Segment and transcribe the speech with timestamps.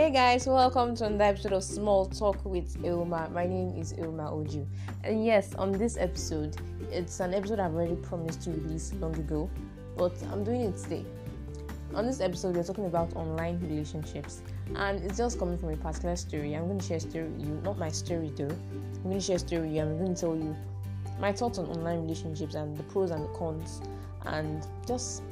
[0.00, 3.30] Hey guys, welcome to another episode of Small Talk with Ewoma.
[3.32, 4.64] My name is Ewoma Ojuh.
[5.04, 6.56] And yes, on this episode,
[6.90, 9.50] it's an episode I've already promised to release long ago,
[9.98, 11.04] but I'm doing it today.
[11.94, 14.40] On this episode, we're talking about online relationships,
[14.74, 16.54] and it's just coming from a particular story.
[16.56, 18.44] I'm going to share a story with you, not my story though.
[18.44, 19.82] I'm going to share a story with you.
[19.82, 20.56] I'm going to tell you
[21.20, 23.82] my thoughts on online relationships and the pros and the cons,
[24.24, 25.22] and just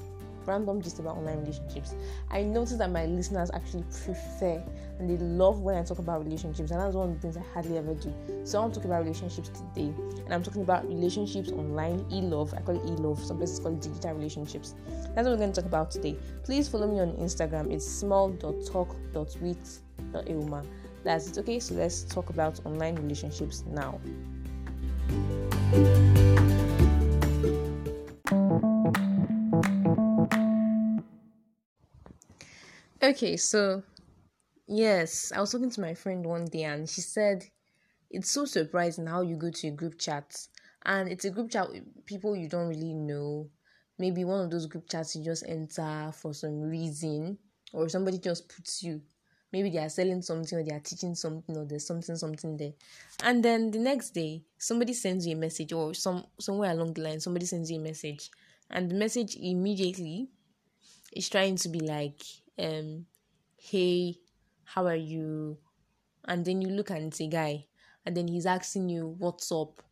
[0.49, 1.95] random gist about online relationships.
[2.31, 4.63] I noticed that my listeners actually prefer
[4.99, 7.43] and they love when I talk about relationships, and that's one of the things I
[7.55, 8.13] hardly ever do.
[8.45, 9.93] So I'm talking about relationships today,
[10.25, 12.53] and I'm talking about relationships online, e-love.
[12.55, 13.23] I call it e-love.
[13.25, 14.75] Some places call it digital relationships.
[15.15, 16.17] That's what we're going to talk about today.
[16.43, 17.71] Please follow me on Instagram.
[17.73, 20.67] It's small.talk.with.ewoma.
[21.05, 21.39] That's it.
[21.39, 24.01] Okay, so let's talk about online relationships now.
[33.01, 33.85] Okay, so
[34.67, 37.45] yes, I was talking to my friend one day and she said
[38.11, 40.37] it's so surprising how you go to a group chat
[40.85, 43.49] and it's a group chat with people you don't really know.
[44.01, 47.39] Maybe one of those group chats you just enter for some reason
[47.73, 49.01] or somebody just puts you.
[49.53, 52.73] Maybe they are selling something or they are teaching something or there's something something there.
[53.23, 57.03] And then the next day somebody sends you a message or some somewhere along the
[57.03, 58.29] line somebody sends you a message
[58.71, 60.31] and the message immediately
[61.13, 62.23] is trying to be like
[62.59, 63.07] um
[63.57, 64.19] hey
[64.65, 65.57] how are you?
[66.27, 67.67] And then you look and it's a guy
[68.05, 69.83] and then he's asking you what's up?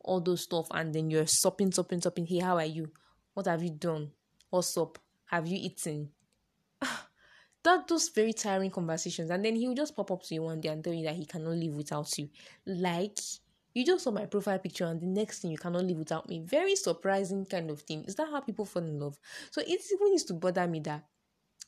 [0.00, 2.90] All those stuff and then you're stopping stopping stopping hey how are you?
[3.34, 4.10] What have you done?
[4.50, 4.98] What's up?
[5.26, 6.10] Have you eaten?
[7.64, 10.68] That those very tiring conversations and then he'll just pop up to you one day
[10.68, 12.28] and tell you that he cannot live without you.
[12.66, 13.18] Like
[13.72, 16.40] you just saw my profile picture and the next thing you cannot live without me.
[16.44, 18.04] Very surprising kind of thing.
[18.04, 19.18] Is that how people fall in love?
[19.50, 21.04] So it even used to bother me that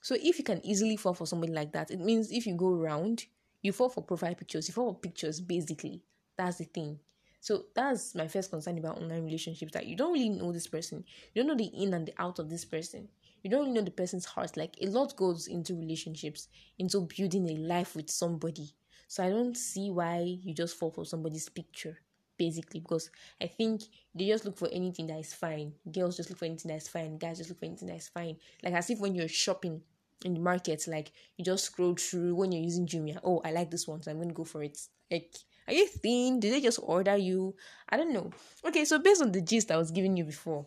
[0.06, 2.72] so if you can easily fall for somebody like that, it means if you go
[2.72, 3.25] around,
[3.61, 6.00] you fall for profile pictures, you fall for pictures basically.
[6.39, 7.00] That's the thing.
[7.41, 11.03] So that's my first concern about online relationships that you don't really know this person.
[11.34, 13.09] You don't know the in and the out of this person.
[13.43, 14.56] You don't really know the person's heart.
[14.56, 16.47] Like a lot goes into relationships,
[16.78, 18.77] into building a life with somebody.
[19.09, 21.99] So I don't see why you just fall for somebody's picture
[22.39, 23.11] basically because
[23.43, 23.83] I think
[24.15, 25.72] they just look for anything that is fine.
[25.91, 27.19] Girls just look for anything that's fine.
[27.19, 28.37] Guys just look for anything that's fine.
[28.62, 29.83] Like as if when you're shopping
[30.26, 33.19] in the market, like you just scroll through when you're using Jumia.
[33.25, 34.78] Oh, I like this one, so I'm gonna go for it.
[35.10, 35.34] Like,
[35.66, 36.41] are you thin?
[36.41, 37.54] Did they just order you?
[37.88, 38.31] I don't know.
[38.65, 40.66] Okay, so based on the gist I was giving you before,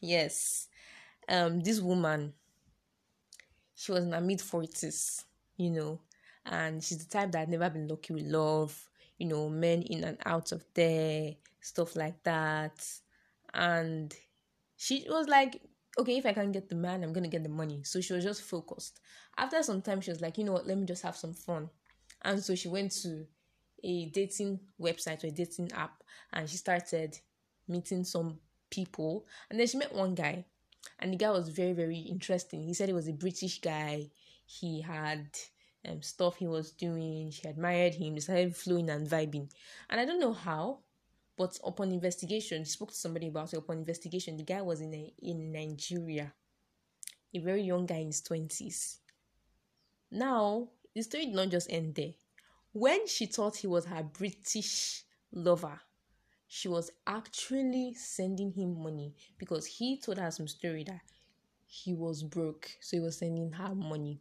[0.00, 0.68] yes,
[1.28, 2.32] um, this woman,
[3.74, 5.24] she was in her mid forties,
[5.56, 6.00] you know,
[6.46, 8.88] and she's the type that had never been lucky with love
[9.18, 12.86] you know, men in and out of there, stuff like that.
[13.52, 14.14] And
[14.76, 15.60] she was like,
[15.98, 17.82] okay, if I can get the man, I'm gonna get the money.
[17.84, 19.00] So she was just focused.
[19.36, 21.70] After some time, she was like, you know what, let me just have some fun.
[22.22, 23.26] And so she went to
[23.82, 27.18] a dating website or a dating app and she started
[27.68, 28.38] meeting some
[28.70, 29.26] people.
[29.50, 30.44] And then she met one guy,
[30.98, 32.62] and the guy was very, very interesting.
[32.62, 34.10] He said he was a British guy.
[34.46, 35.28] He had
[35.88, 37.30] um, stuff he was doing.
[37.30, 39.50] She admired him, started flowing and vibing.
[39.88, 40.80] And I don't know how,
[41.36, 43.58] but upon investigation, spoke to somebody about it.
[43.58, 46.32] Upon investigation, the guy was in a, in Nigeria,
[47.34, 49.00] a very young guy in his twenties.
[50.10, 52.12] Now, the story did not just end there.
[52.72, 55.80] When she thought he was her British lover,
[56.46, 61.00] she was actually sending him money because he told her some story that
[61.66, 64.20] he was broke, so he was sending her money.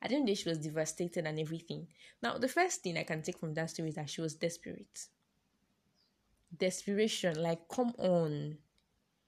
[0.00, 1.88] I didn't know she was devastated and everything.
[2.22, 5.06] Now, the first thing I can take from that story is that she was desperate.
[6.56, 8.58] Desperation, like, come on.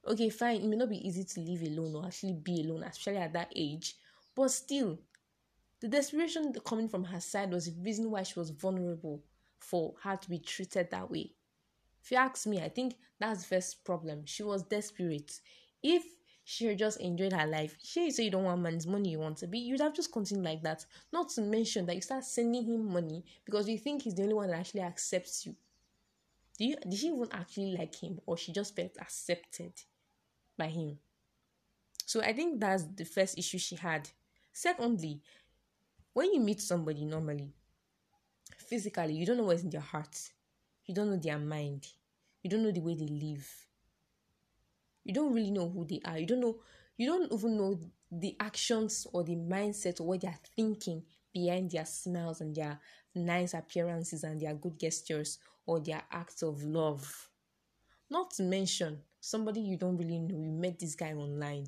[0.07, 3.19] Okay, fine, it may not be easy to live alone or actually be alone, especially
[3.19, 3.97] at that age,
[4.35, 4.99] but still,
[5.81, 9.23] the desperation coming from her side was the reason why she was vulnerable
[9.59, 11.33] for her to be treated that way.
[12.03, 14.23] If you ask me, I think that's the first problem.
[14.25, 15.41] She was desperate.
[15.83, 16.05] If
[16.51, 17.77] she just enjoyed her life.
[17.81, 20.45] She say you don't want man's money, you want to be, you'd have just continued
[20.45, 20.85] like that.
[21.13, 24.35] Not to mention that you start sending him money because you think he's the only
[24.35, 25.55] one that actually accepts you.
[26.61, 29.73] Do you did she even actually like him or she just felt accepted
[30.57, 30.99] by him?
[32.07, 34.09] So I think that's the first issue she had.
[34.53, 35.23] Secondly,
[36.13, 37.53] when you meet somebody normally,
[38.59, 40.17] physically, you don't know what's in their heart.
[40.85, 41.89] You don't know their mind.
[42.43, 43.49] You don't know the way they live
[45.05, 46.57] you don't really know who they are you don't know
[46.97, 47.79] you don't even know
[48.13, 52.79] the actions or the mindset or what they're thinking behind their smiles and their
[53.15, 57.29] nice appearances and their good gestures or their acts of love
[58.11, 61.67] not to mention somebody you don't really know you met this guy online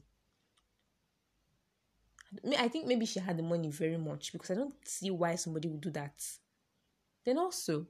[2.59, 5.69] I think maybe she had the money very much because I don't see why somebody
[5.69, 6.14] would do that.
[7.25, 7.87] Then also,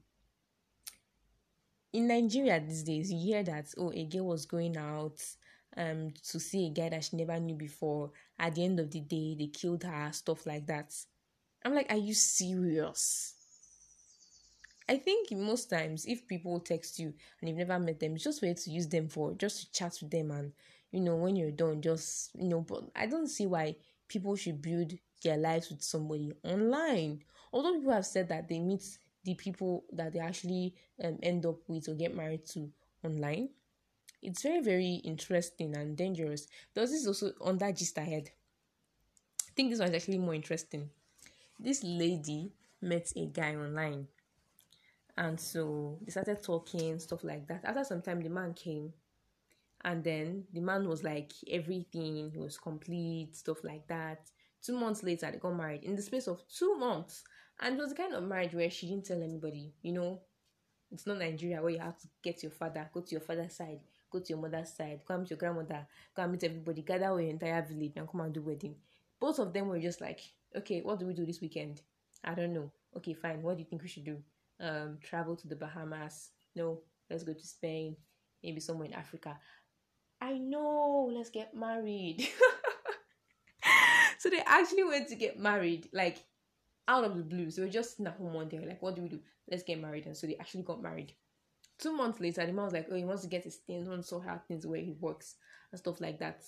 [1.92, 5.22] in Nigeria these days, you hear that oh, a girl was going out
[5.76, 8.10] um to see a guy that she never knew before.
[8.38, 10.92] At the end of the day, they killed her, stuff like that.
[11.64, 13.34] I'm like, are you serious?
[14.88, 18.42] I think most times if people text you and you've never met them, it's just
[18.42, 20.52] way to use them for just to chat with them and
[20.90, 22.60] you know when you're done, just you know.
[22.60, 23.76] But I don't see why
[24.08, 24.92] people should build
[25.22, 27.20] their lives with somebody online.
[27.52, 28.84] Although people have said that they meet
[29.24, 32.68] the people that they actually um, end up with or get married to
[33.04, 33.50] online,
[34.20, 36.48] it's very very interesting and dangerous.
[36.74, 38.30] Because this is also on that gist ahead.
[39.48, 40.90] I think this one is actually more interesting.
[41.62, 42.50] This lady
[42.80, 44.08] met a guy online
[45.16, 47.64] and so they started talking stuff like that.
[47.64, 48.92] After some time the man came
[49.84, 54.28] and then the man was like everything he was complete stuff like that.
[54.60, 55.84] Two months later they got married.
[55.84, 57.22] In the space of two months
[57.60, 60.20] and it was the kind of marriage where she didn't tell anybody you know?
[60.90, 63.78] It's not nigeria where you have to get your father go to your father's side
[64.10, 65.86] go to your mother's side come to your grandmother
[66.16, 68.74] and meet everybody gather your entire village and come and do wedding.
[69.20, 70.20] Both of them were just like
[70.56, 71.80] okay what do we do this weekend
[72.24, 74.22] i don't know okay fine what do you think we should do
[74.62, 76.30] um, travel to the Bahamas.
[76.54, 77.96] No, let's go to Spain,
[78.42, 79.36] maybe somewhere in Africa.
[80.20, 82.28] I know, let's get married.
[84.18, 86.24] so they actually went to get married, like
[86.86, 87.50] out of the blue.
[87.50, 89.20] So we just in at home one day, like, what do we do?
[89.50, 90.06] Let's get married.
[90.06, 91.12] And so they actually got married.
[91.78, 94.02] Two months later, the man was like, oh, he wants to get his things on
[94.04, 95.34] so how things where he works
[95.72, 96.44] and stuff like that.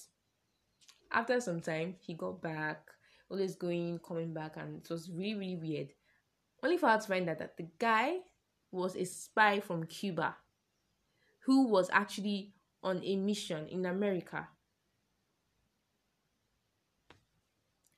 [1.11, 2.91] After some time, he got back,
[3.31, 5.88] always going, coming back, and it was really, really weird.
[6.62, 8.17] Only for her to find out that the guy
[8.71, 10.37] was a spy from Cuba
[11.44, 14.49] who was actually on a mission in America.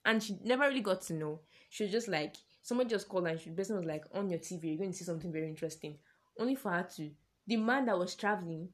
[0.05, 1.41] And she never really got to know.
[1.71, 4.65] She was just like, someone just called and she person was like, on your TV,
[4.65, 5.99] you're going to see something very interesting.
[6.39, 7.11] Only for her to.
[7.47, 8.71] The man that was traveling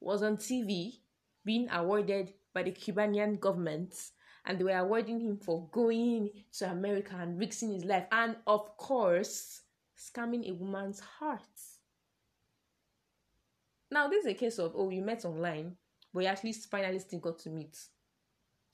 [0.00, 0.98] was on TV
[1.44, 3.94] being awarded by the Cubanian government
[4.44, 8.76] and they were awarding him for going to America and risking his life, and of
[8.76, 9.62] course,
[9.98, 11.40] scamming a woman's heart.
[13.90, 15.76] Now, this is a case of oh, you met online,
[16.12, 17.78] but you actually finally still got to meet.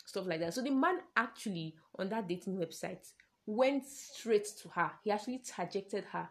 [0.05, 0.55] Stuff like that.
[0.55, 3.07] So the man actually on that dating website
[3.47, 4.91] went straight to her.
[5.05, 6.29] He actually trajected her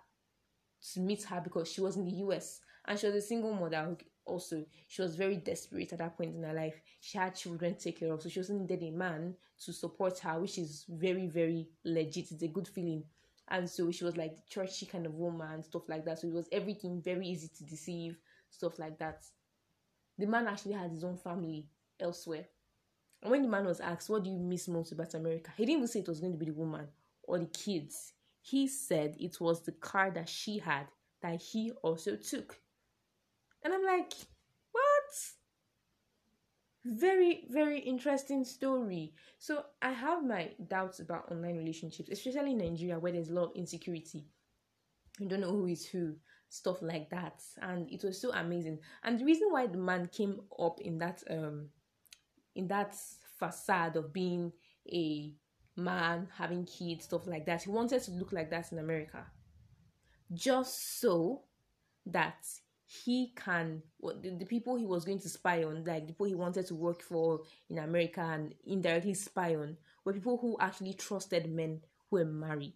[0.94, 3.96] to meet her because she was in the US and she was a single mother
[4.26, 6.82] also she was very desperate at that point in her life.
[7.00, 10.20] She had children to take care of so she also needed a man to support
[10.20, 12.32] her which is very very legit.
[12.32, 13.04] It's a good feeling.
[13.48, 16.20] And so she was like the churchy kind of woman stuff like that.
[16.20, 18.18] So it was everything very easy to deceive
[18.50, 19.24] stuff like that.
[20.18, 21.68] The man actually had his own family
[22.00, 22.46] elsewhere.
[23.22, 25.52] And when the man was asked what do you miss most about america?
[25.56, 26.88] he didn't even say it was going to be the woman
[27.24, 28.14] or the kids.
[28.42, 30.88] He said it was the car that she had
[31.22, 32.58] that he also took
[33.64, 34.14] and I'm like,
[34.72, 35.14] what?
[36.86, 39.14] Very, very interesting story.
[39.38, 43.50] So I have my doubts about online relationships, especially in Nigeria where there's a lot
[43.50, 44.26] of insecurity.
[45.20, 46.16] You don't know who is who,
[46.48, 47.44] stuff like that.
[47.62, 48.80] And it was so amazing.
[49.04, 51.70] And the reason why the man came up in that um
[52.56, 52.96] in that
[53.38, 54.52] facade of being
[54.92, 55.34] a
[55.76, 59.26] man, having kids, stuff like that, he wanted to look like that in America.
[60.34, 61.44] Just so
[62.06, 62.46] that
[62.92, 66.34] he can the, the people he was going to spy on like the people he
[66.34, 71.52] wanted to work for in america and indirectly spy on were people who actually trusted
[71.52, 72.74] men who were married.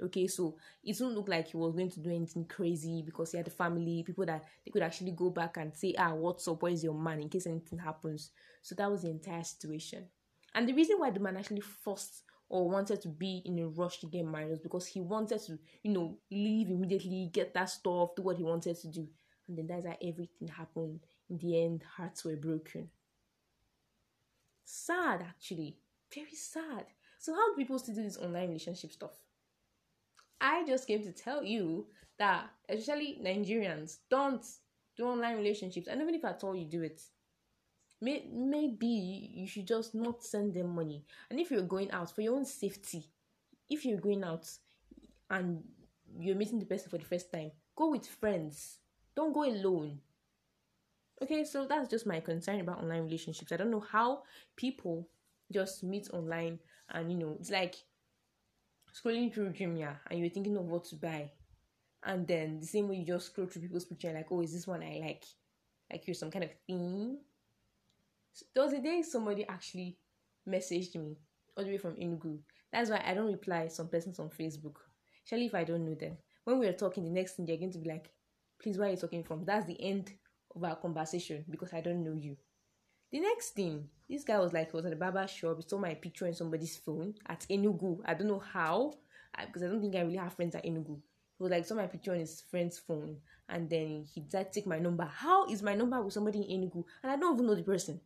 [0.00, 3.38] Okay so it didn't look like he was going to do anything crazy because he
[3.38, 6.62] had a family people that they could actually go back and say ah what's up?
[6.62, 7.20] Where's your man?
[7.20, 8.30] in case anything happens.
[8.62, 10.04] So that was the entire situation.
[10.54, 13.98] And the reason why the man actually forced or wanted to be in a rush
[14.00, 18.14] to get married was because he wanted to you know leave immediately get that stuff
[18.14, 19.08] do what he wanted to do
[19.48, 21.00] and then that's how everything happened.
[21.30, 22.90] In the end, hearts were broken.
[24.64, 25.76] Sad, actually.
[26.12, 26.86] Very sad.
[27.18, 29.12] So, how do people still do this online relationship stuff?
[30.40, 31.86] I just came to tell you
[32.18, 34.44] that, especially Nigerians, don't
[34.96, 35.88] do online relationships.
[35.88, 37.00] And even if at all you do it,
[38.00, 41.04] may, maybe you should just not send them money.
[41.30, 43.04] And if you're going out for your own safety,
[43.68, 44.48] if you're going out
[45.30, 45.62] and
[46.18, 48.78] you're meeting the person for the first time, go with friends
[49.16, 49.98] don't go alone.
[51.22, 53.50] Okay, so that's just my concern about online relationships.
[53.50, 54.22] I don't know how
[54.54, 55.08] people
[55.50, 56.58] just meet online
[56.90, 57.74] and you know, it's like
[58.94, 61.30] scrolling through Jumia and you're thinking of what to buy.
[62.04, 64.66] And then the same way you just scroll through people's picture like, oh, is this
[64.66, 65.24] one I like?
[65.90, 67.18] Like you're some kind of thing.
[68.32, 69.96] So there was a day somebody actually
[70.46, 71.16] messaged me
[71.56, 72.38] all the way from Enugu.
[72.72, 74.76] That's why I don't reply some persons on Facebook,
[75.24, 76.18] Surely if I don't know them.
[76.44, 78.10] When we are talking, the next thing they're going to be like,
[78.60, 79.44] please, where are you talking from?
[79.44, 80.12] That's the end
[80.54, 82.36] of our conversation because I don't know you.
[83.12, 85.78] The next thing, this guy was like, he was at the barber shop, he saw
[85.78, 88.00] my picture in somebody's phone at Enugu.
[88.04, 88.94] I don't know how,
[89.38, 90.98] because I don't think I really have friends at Enugu.
[91.38, 94.60] He was like, saw my picture on his friend's phone, and then he decided to
[94.60, 95.04] take my number.
[95.04, 96.84] How is my number with somebody in Enugu?
[97.02, 98.00] And I don't even know the person.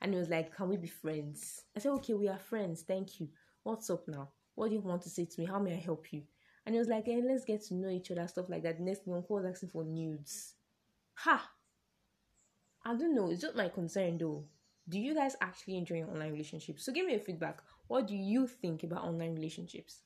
[0.00, 1.62] And he was like, Can we be friends?
[1.76, 2.82] I said, Okay, we are friends.
[2.82, 3.28] Thank you.
[3.62, 4.28] What's up now?
[4.54, 5.46] What do you want to say to me?
[5.46, 6.22] How may I help you?
[6.68, 8.76] And he was like, Hey, let's get to know each other, stuff like that.
[8.76, 10.52] The next thing, Uncle was asking for nudes.
[11.14, 11.50] Ha!
[12.84, 13.30] I don't know.
[13.30, 14.44] It's just my concern though.
[14.86, 16.84] Do you guys actually enjoy online relationships?
[16.84, 17.60] So give me a feedback.
[17.86, 20.02] What do you think about online relationships?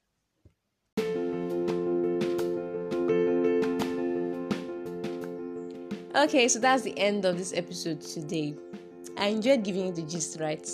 [6.15, 8.55] Okay, so that's the end of this episode today.
[9.23, 10.69] I enjoyed giving you the gist, right?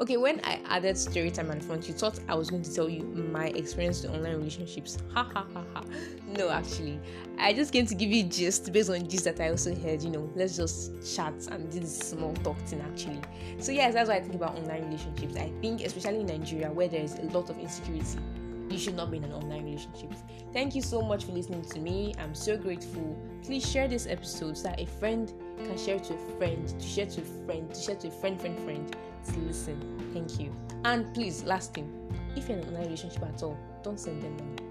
[0.00, 2.88] Okay, when I added story time and fun, you thought I was going to tell
[2.88, 4.98] you my experience with online relationships.
[5.14, 5.84] Ha ha ha ha.
[6.36, 6.98] No, actually,
[7.38, 10.02] I just came to give you gist based on gist that I also heard.
[10.02, 13.20] You know, let's just chat and do this small talk thing actually.
[13.60, 15.36] So yes, that's what I think about online relationships.
[15.36, 18.18] I think, especially in Nigeria, where there is a lot of insecurity,
[18.68, 20.12] you should not be in an online relationship.
[20.52, 22.14] Thank you so much for listening to me.
[22.18, 23.16] I'm so grateful.
[23.44, 26.86] Please share this episode so that a friend can share it to a friend, to
[26.86, 30.10] share to a friend, to share to a friend, friend, friend to listen.
[30.12, 30.52] Thank you.
[30.84, 31.90] And please, last thing,
[32.36, 34.61] if you're in a relationship at all, don't send them money.